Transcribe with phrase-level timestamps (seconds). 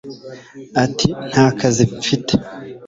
[0.83, 2.33] ati nta kazi mfite